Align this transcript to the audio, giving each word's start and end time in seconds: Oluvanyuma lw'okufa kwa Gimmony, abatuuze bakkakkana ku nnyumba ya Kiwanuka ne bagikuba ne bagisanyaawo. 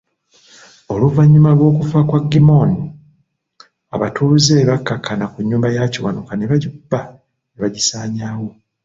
Oluvanyuma 0.93 1.49
lw'okufa 1.57 1.99
kwa 2.09 2.19
Gimmony, 2.31 2.75
abatuuze 3.95 4.55
bakkakkana 4.69 5.25
ku 5.31 5.37
nnyumba 5.41 5.67
ya 5.75 5.83
Kiwanuka 5.93 6.31
ne 6.35 6.45
bagikuba 6.51 6.99
ne 7.51 7.57
bagisanyaawo. 7.63 8.49